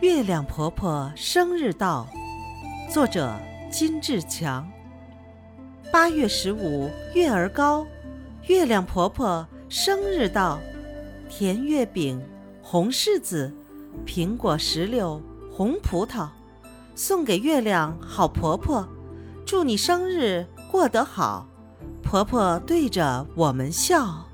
[0.00, 2.06] 月亮婆婆生日到，
[2.88, 3.36] 作者
[3.68, 4.70] 金志强。
[5.92, 7.84] 八月十五月儿高，
[8.46, 10.60] 月亮婆婆生日到，
[11.28, 12.24] 甜月饼、
[12.62, 13.52] 红柿子、
[14.06, 16.28] 苹果、石榴、红葡萄
[16.94, 18.88] 送给月亮好婆婆。
[19.44, 21.48] 祝你生日过得好，
[22.04, 24.28] 婆婆对着我们笑。